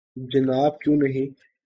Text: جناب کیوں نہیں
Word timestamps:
جناب 0.29 0.79
کیوں 0.79 0.95
نہیں 0.97 1.29